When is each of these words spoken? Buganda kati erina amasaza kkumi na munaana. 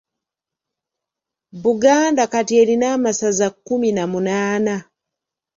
Buganda 1.63 2.23
kati 2.33 2.53
erina 2.61 2.87
amasaza 2.95 3.47
kkumi 3.53 3.89
na 3.95 4.03
munaana. 4.11 4.75